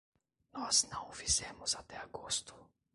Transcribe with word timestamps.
Nós 0.53 0.77
não 0.89 1.07
o 1.09 1.11
fizemos 1.11 1.75
até 1.75 1.95
agosto. 1.97 2.55